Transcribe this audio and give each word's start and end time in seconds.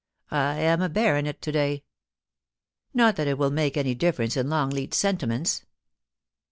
I 0.31 0.55
am 0.55 0.81
a 0.81 0.89
baronet 0.89 1.43
to 1.43 1.51
day. 1.51 1.83
Not 2.91 3.17
that 3.17 3.27
it 3.27 3.37
will 3.37 3.51
make 3.51 3.77
any 3.77 3.93
difference 3.93 4.35
in 4.35 4.47
Lrongleat's 4.47 4.97
sentiments. 4.97 5.63